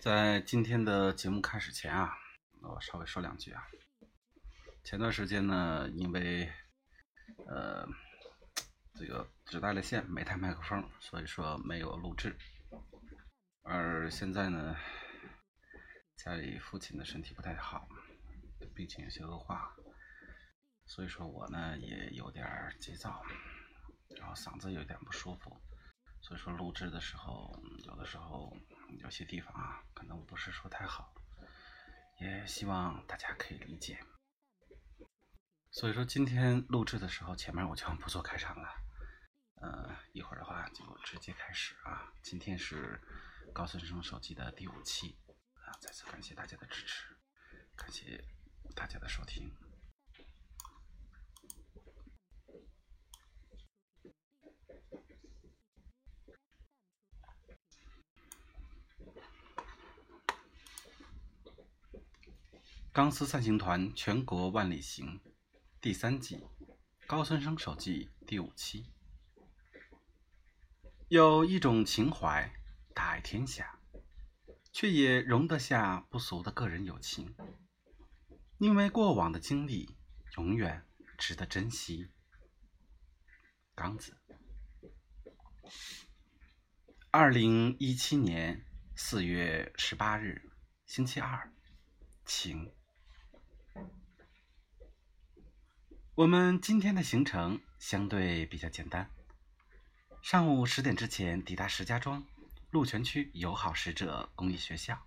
[0.00, 2.16] 在今天的节目开始前啊，
[2.62, 3.62] 我稍微说两句啊。
[4.82, 6.50] 前段时间呢，因为
[7.46, 7.86] 呃
[8.94, 12.34] 这个只带了线没带麦克风，所以说没有录制。
[13.62, 14.74] 而现在呢，
[16.16, 17.86] 家里父亲的身体不太好，
[18.74, 19.76] 病情有些恶化，
[20.86, 23.22] 所以说我呢也有点急躁，
[24.16, 25.54] 然后嗓子有点不舒服，
[26.20, 28.56] 所以说录制的时候有的时候
[28.98, 31.12] 有些地方啊可能不是说太好，
[32.20, 33.98] 也希望大家可以理解。
[35.72, 38.68] 所以说今天录制的时候，前面我就不做开场了，
[39.62, 42.12] 呃，一会儿的话就直接开始啊。
[42.22, 43.00] 今天是
[43.52, 45.16] 高森生手机的第五期
[45.54, 47.16] 啊，再次感谢大家的支持，
[47.76, 48.22] 感谢
[48.74, 49.50] 大家的收听。
[62.92, 65.20] 钢丝散行团全国万里行。
[65.80, 66.42] 第三季，
[67.06, 68.90] 高三生手记第五期。
[71.06, 72.52] 有一种情怀，
[72.92, 73.78] 大爱天下，
[74.72, 77.32] 却也容得下不俗的个人友情。
[78.58, 79.96] 因为过往的经历，
[80.36, 80.84] 永远
[81.16, 82.10] 值得珍惜。
[83.76, 84.16] 刚子，
[87.12, 88.66] 二零一七年
[88.96, 90.50] 四月十八日，
[90.86, 91.54] 星期二，
[92.24, 92.68] 晴。
[96.20, 99.10] 我们今天的行程相对比较简单。
[100.20, 102.22] 上午十点之前抵达石家庄
[102.70, 105.06] 鹿泉区友好使者公益学校，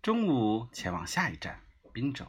[0.00, 1.60] 中午前往下一站
[1.92, 2.26] 滨州。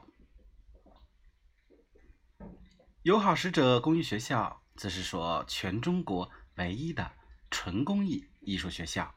[3.03, 7.13] 友好使者公益学校则是说全中国唯一的
[7.49, 9.15] 纯公益艺术学校，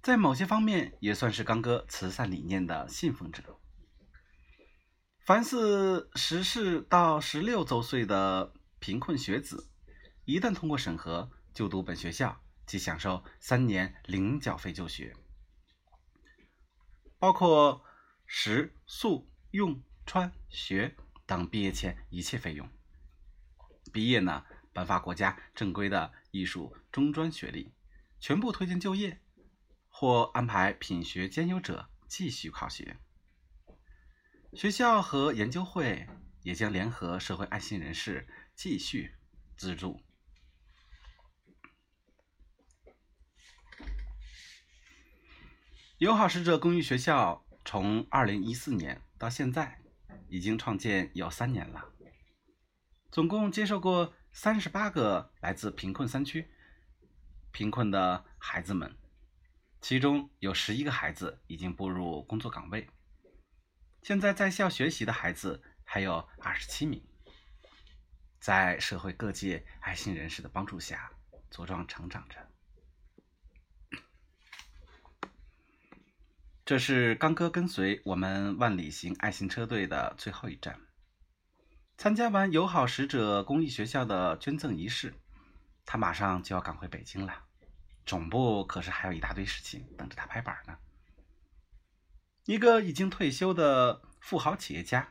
[0.00, 3.60] 在某些方面也算是刚哥慈善理念的信奉者。
[5.24, 9.70] 凡是十四到十六周岁的贫困学子，
[10.26, 15.16] 一旦通过审核就读本学校，即享受三年零缴费就学，
[17.18, 17.82] 包括
[18.26, 22.68] 食宿用穿学等毕业前一切费用。
[23.94, 27.72] 毕业呢，颁发国家正规的艺术中专学历，
[28.20, 29.22] 全部推荐就业，
[29.88, 32.98] 或安排品学兼优者继续考学。
[34.54, 36.06] 学校和研究会
[36.42, 39.12] 也将联合社会爱心人士继续
[39.56, 40.00] 资助。
[45.98, 49.80] 友好使者公益学校从二零一四年到现在，
[50.28, 51.88] 已经创建有三年了，
[53.10, 56.48] 总共接受过三十八个来自贫困山区、
[57.50, 58.96] 贫困的孩子们，
[59.80, 62.88] 其中有十一个孩子已经步入工作岗位。
[64.04, 67.02] 现在在校学习的孩子还有二十七名，
[68.38, 71.10] 在社会各界爱心人士的帮助下
[71.50, 72.36] 茁壮成长着。
[76.66, 80.78] 这是刚哥跟随我们万里行爱心车队的最后一站。
[81.96, 85.14] 参加完友好使者公益学校的捐赠仪式，
[85.86, 87.42] 他马上就要赶回北京了。
[88.04, 90.76] 总部可是还有一大堆事情等着他拍板呢。
[92.44, 95.08] 一个已经退休的富豪企业家，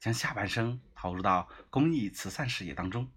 [0.00, 3.12] 将下半生投入到公益慈善事业当中，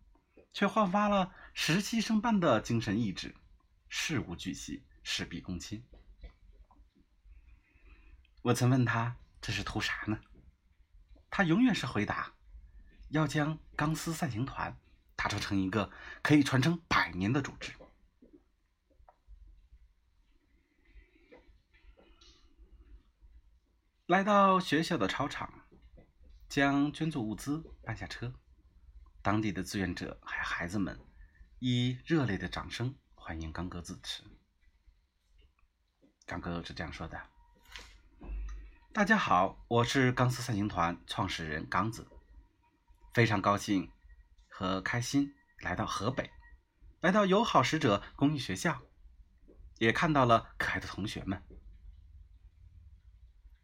[0.52, 3.34] 却焕发了实习生般的精神意志，
[3.88, 5.82] 事无巨细，事必躬亲。
[8.42, 10.20] 我曾问他这是图啥呢？
[11.30, 12.34] 他永远是回答：
[13.12, 14.78] 要将钢丝散行团
[15.16, 15.90] 打造成一个
[16.22, 17.72] 可以传承百年的组织。
[24.12, 25.50] 来到学校的操场，
[26.50, 28.34] 将捐助物资搬下车，
[29.22, 31.00] 当地的志愿者还孩子们
[31.60, 34.26] 以热烈的掌声欢迎刚哥致辞。
[36.26, 37.22] 刚哥是这样说的
[38.92, 42.06] ：“大家好，我是钢丝散行团创始人刚子，
[43.14, 43.90] 非常高兴
[44.50, 46.30] 和开心来到河北，
[47.00, 48.82] 来到友好使者公益学校，
[49.78, 51.42] 也看到了可爱的同学们。”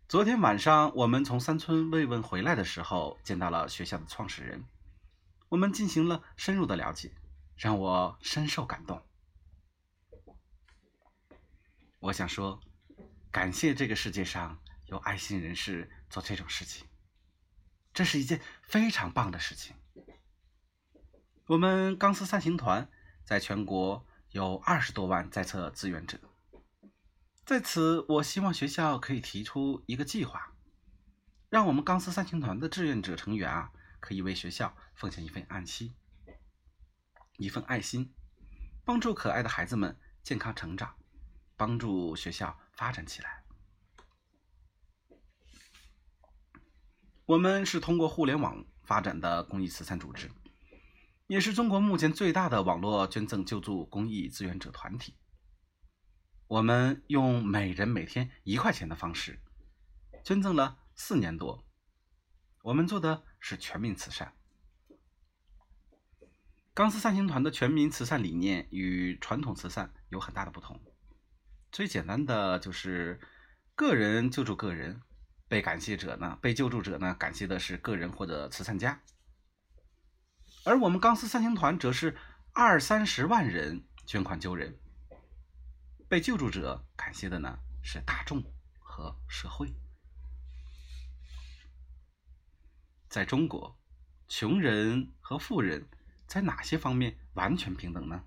[0.07, 4.63] 昨天晚上，我们从山村慰问回来的时候，见到了学校的创始人，
[5.49, 7.11] 我们进行了深入的了解，
[7.57, 9.05] 让我深受感动。
[11.99, 12.61] 我想说，
[13.31, 16.87] 感谢这个世界上有爱心人士做这种事情，
[17.93, 19.75] 这是一件非常棒的事情。
[21.47, 22.89] 我们钢丝散行团
[23.25, 26.17] 在全国有二十多万在册志愿者，
[27.47, 30.51] 在此，我希望学校可以提出一个计划，
[31.47, 33.71] 让我们钢丝三青团的志愿者成员啊，
[34.01, 35.95] 可以为学校奉献一份爱心，
[37.37, 38.13] 一份爱心，
[38.83, 40.93] 帮助可爱的孩子们健康成长，
[41.55, 43.41] 帮助学校发展起来。
[47.27, 50.29] 我们是通过互联网发展的公益慈善组织，
[51.27, 55.15] 也是中国目前最大的网络捐赠救助公益志愿者团体。
[56.47, 59.39] 我们用每人每天一块钱的方式，
[60.23, 61.65] 捐赠了四年多。
[62.61, 64.33] 我们做的是全民慈善。
[66.73, 70.81] 钢丝三星团的全民慈善理念与传统慈善有很大的不同。
[71.69, 73.19] 最简单的就是
[73.75, 75.01] 个人救助个人，
[75.49, 79.01] 被感谢者呢，被救助者呢，感谢的是个人或者慈善家。
[80.63, 82.15] 而我们钢丝三星团则是
[82.53, 84.79] 二三十万人捐款救人。
[86.09, 88.41] 被救助者感谢的呢是大众
[88.79, 89.73] 和社会。
[93.09, 93.77] 在中国，
[94.29, 95.89] 穷人和富人
[96.25, 98.23] 在哪些方面完全平等呢？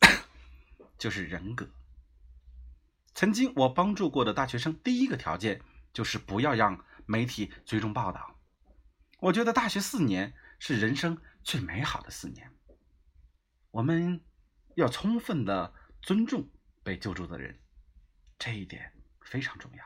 [0.98, 1.68] 就是人格。
[3.12, 5.60] 曾经我帮助过的大学生，第一个条件
[5.92, 8.36] 就是不要让媒体追踪报道。
[9.18, 12.54] 我觉得大学四年是人生最美好的四年。
[13.72, 14.20] 我们
[14.76, 15.74] 要充分的。
[16.02, 16.50] 尊重
[16.82, 17.58] 被救助的人，
[18.38, 19.84] 这一点非常重要。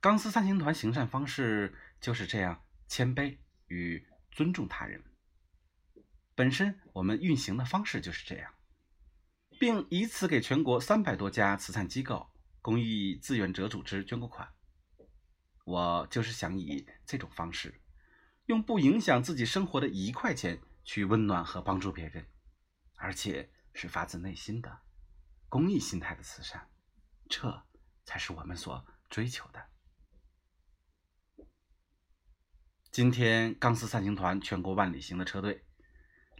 [0.00, 5.04] 钢丝三星团行善方式就是这样谦卑与尊重他人。
[6.34, 8.54] 本身我们运行的方式就是这样，
[9.58, 12.30] 并以此给全国三百多家慈善机构、
[12.62, 14.48] 公益志愿者组织捐过款。
[15.64, 17.80] 我就是想以这种方式，
[18.46, 22.26] 用不影响自己生活的一块钱去温暖和帮助别人。
[23.00, 24.78] 而且是发自内心的
[25.48, 26.68] 公益心态的慈善，
[27.30, 27.66] 这
[28.04, 29.66] 才是我们所追求的。
[32.92, 35.64] 今天，钢丝三星团全国万里行的车队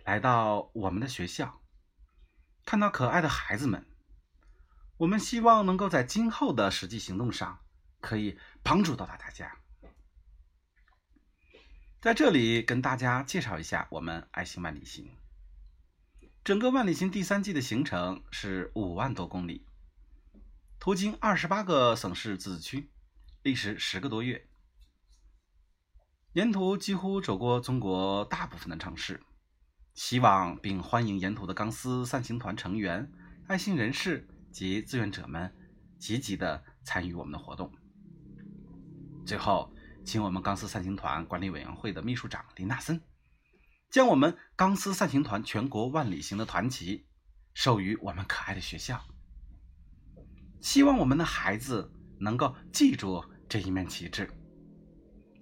[0.05, 1.62] 来到我们的学校，
[2.67, 3.87] 看到可爱的孩子们，
[4.99, 7.65] 我们希望能够在今后的实际行动上
[8.01, 9.57] 可以帮助到大家。
[12.01, 15.19] 在这里跟大家介绍一下我们爱心万里行。
[16.42, 19.66] 整个万里行第三季的行程是五万多公里，
[20.78, 22.90] 途经二十八个省市自治区，
[23.42, 24.48] 历时十个多月。
[26.32, 29.22] 沿途几乎走过中国大部分的城市，
[29.92, 33.12] 希望并欢迎沿途的钢丝三行团成员、
[33.46, 35.54] 爱心人士及志愿者们
[35.98, 37.70] 积极的参与我们的活动。
[39.26, 39.70] 最后，
[40.06, 42.98] 请我们钢丝三行团管理委员会的秘书长林纳森。
[43.90, 47.06] 将我们钢丝散行团全国万里行的团旗
[47.54, 49.04] 授予我们可爱的学校，
[50.60, 54.31] 希望我们的孩子能够记住这一面旗帜。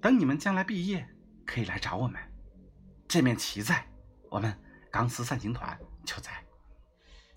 [0.00, 1.06] 等你们将来毕业，
[1.44, 2.20] 可以来找我们。
[3.06, 3.86] 这面旗在，
[4.30, 4.58] 我们
[4.90, 6.32] 钢丝散行团就在。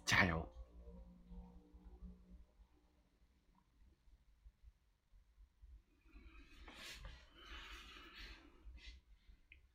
[0.05, 0.50] 加油！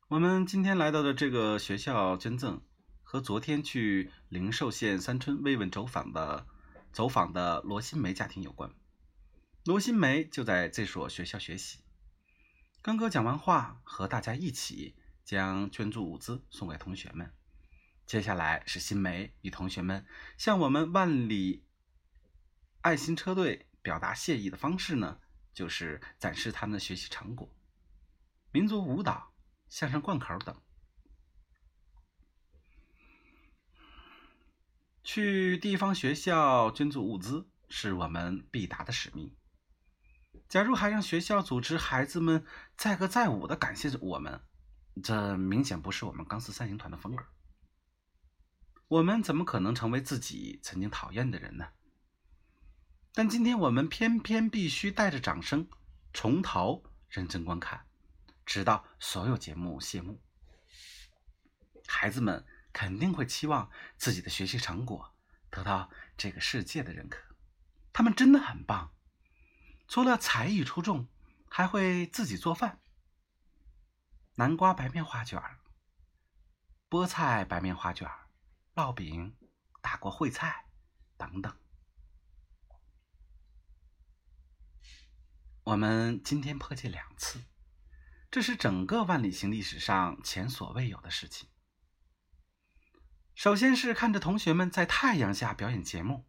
[0.08, 2.60] 我们今天来到的这个学校捐赠，
[3.02, 6.46] 和昨天去灵寿县三村慰问走访的
[6.92, 8.70] 走访的罗新梅家庭有关。
[9.64, 11.80] 罗新梅就在这所学校学习。
[12.82, 14.94] 刚哥讲完话，和大家一起
[15.24, 17.32] 将捐助物资送给同学们。
[18.06, 20.06] 接下来是新梅与同学们
[20.38, 21.64] 向我们万里
[22.82, 25.18] 爱心车队表达谢意的方式呢，
[25.52, 27.52] 就是展示他们的学习成果，
[28.52, 29.32] 民族舞蹈。
[29.68, 30.60] 相声贯口等，
[35.02, 39.34] 去地方学校捐助物资是我们必达的使命。
[40.48, 42.44] 假如还让学校组织孩子们
[42.76, 44.40] 载歌载舞的感谢我们，
[45.02, 47.24] 这明显不是我们钢丝三行团的风格。
[48.88, 51.66] 我们怎么可能成为自己曾经讨厌的人呢？
[53.12, 55.68] 但今天我们偏偏必须带着掌声，
[56.12, 57.85] 从头认真观看。
[58.46, 60.22] 直到所有节目谢幕，
[61.86, 65.12] 孩子们肯定会期望自己的学习成果
[65.50, 67.34] 得到这个世界的认可。
[67.92, 68.94] 他们真的很棒，
[69.88, 71.08] 除了才艺出众，
[71.50, 72.80] 还会自己做饭：
[74.36, 75.42] 南瓜白面花卷、
[76.88, 78.08] 菠菜白面花卷、
[78.74, 79.36] 烙饼、
[79.82, 80.66] 大锅烩菜
[81.16, 81.54] 等等。
[85.64, 87.42] 我们今天破戒两次。
[88.30, 91.48] 这是整个万里行历史上前所未有的事情。
[93.34, 96.26] 首先是看着同学们在太阳下表演节目。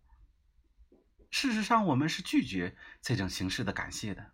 [1.29, 4.31] 事实上，我们是拒绝这种形式的感谢的。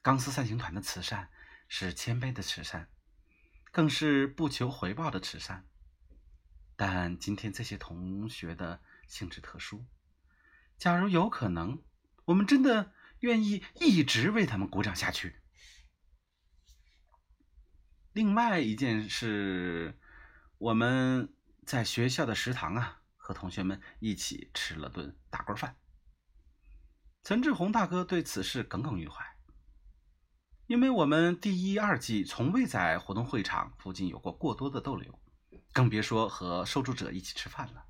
[0.00, 1.30] 钢丝散行团的慈善
[1.68, 2.88] 是谦卑的慈善，
[3.70, 5.68] 更是不求回报的慈善。
[6.76, 9.84] 但今天这些同学的性质特殊，
[10.78, 11.82] 假如有可能，
[12.24, 15.41] 我们真的愿意一直为他们鼓掌下去。
[18.12, 19.98] 另外一件事，
[20.58, 21.32] 我们
[21.64, 25.78] 在学校的食堂啊，和同学们一起吃了顿大锅饭。
[27.22, 29.24] 陈志宏大哥对此事耿耿于怀，
[30.66, 35.18] 因为我们第一、二季从未在活动会场附近有过过多的逗留，
[35.72, 37.86] 更别说和受助者一起吃饭了。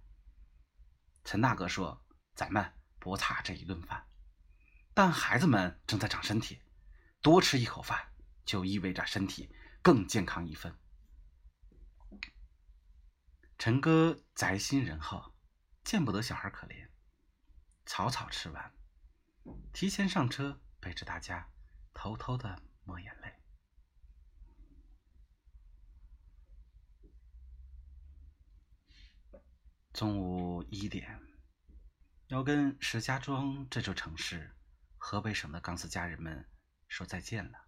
[1.24, 2.04] 陈大哥说
[2.36, 4.06] ：“咱们不差这一顿饭，
[4.94, 6.60] 但孩子们正在长身体，
[7.20, 7.98] 多吃一口饭
[8.44, 9.50] 就意味着身体
[9.82, 10.74] 更健康一分。”
[13.58, 15.34] 陈哥宅心仁厚，
[15.84, 16.88] 见不得小孩可怜，
[17.84, 18.74] 草草吃完。
[19.72, 21.48] 提前上车，背着大家
[21.92, 23.32] 偷偷的抹眼泪。
[29.92, 31.20] 中午一点，
[32.28, 34.56] 要跟石家庄这座城市、
[34.96, 36.48] 河北省的钢丝家人们
[36.88, 37.66] 说再见了。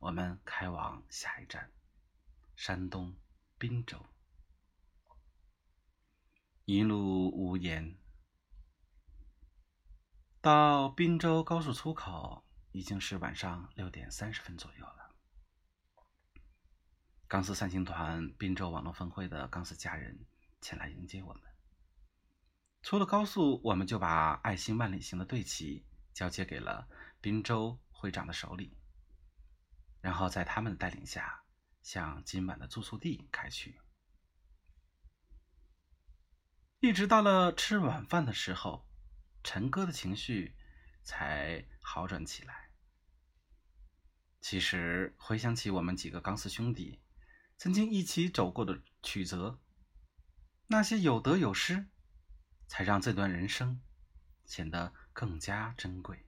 [0.00, 1.70] 我们开往下一站，
[2.56, 3.14] 山东
[3.58, 4.06] 滨州。
[6.64, 7.98] 一路无言。
[10.40, 12.42] 到滨州高速出口
[12.72, 15.14] 已经是晚上六点三十分左右了。
[17.28, 20.26] 钢丝三星团滨州网络分会的钢丝家人
[20.62, 21.42] 前来迎接我们。
[22.80, 26.88] 出了高速，我们就把“爱心万里行”的队旗交接给了
[27.20, 28.74] 滨州会长的手里，
[30.00, 31.44] 然后在他们的带领下
[31.82, 33.80] 向今晚的住宿地开去。
[36.80, 38.86] 一直到了吃晚饭的时候。
[39.42, 40.54] 陈哥的情绪
[41.02, 42.72] 才好转起来。
[44.42, 47.00] 其实回想起我们几个钢丝兄弟
[47.56, 49.58] 曾经一起走过的曲折，
[50.66, 51.88] 那些有得有失，
[52.66, 53.80] 才让这段人生
[54.44, 56.26] 显得更加珍贵。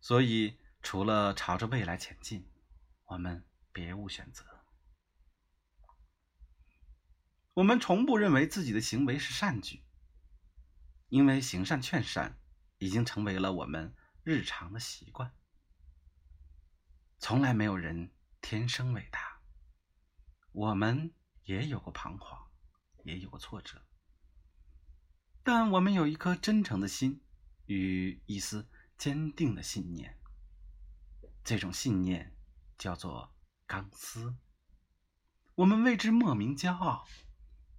[0.00, 2.48] 所以，除了朝着未来前进，
[3.04, 4.44] 我们别无选择。
[7.54, 9.82] 我们从不认为自己的行为是善举。
[11.08, 12.38] 因为行善劝善
[12.76, 15.32] 已经成为了我们日常的习惯，
[17.18, 19.40] 从来没有人天生伟大，
[20.52, 22.38] 我们也有过彷徨，
[23.04, 23.82] 也有过挫折，
[25.42, 27.24] 但我们有一颗真诚的心
[27.64, 28.68] 与一丝
[28.98, 30.17] 坚定的信念，
[31.48, 32.36] 这种信念
[32.76, 34.36] 叫做钢丝，
[35.54, 37.08] 我们为之莫名骄傲，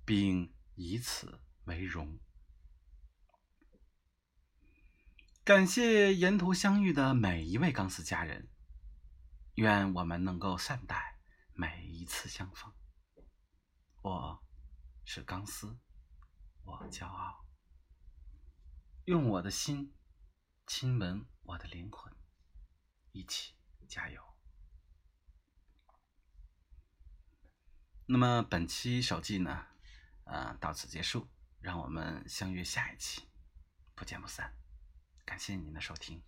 [0.04, 2.18] 并以此为荣。
[5.44, 8.50] 感谢沿途相遇的每一位钢丝家人，
[9.54, 11.20] 愿我们能够善待
[11.54, 12.74] 每一次相逢。
[14.02, 14.44] 我
[15.06, 15.78] 是钢丝，
[16.64, 17.46] 我骄傲，
[19.06, 19.94] 用我的心
[20.66, 22.12] 亲吻我的灵魂，
[23.12, 23.54] 一起
[23.90, 24.24] 加油。
[28.06, 29.68] 那么本期手记呢，
[30.24, 31.28] 呃，到此结束，
[31.60, 33.28] 让我们相约下一期，
[33.96, 34.56] 不见不散。
[35.26, 36.24] 感谢您的收听。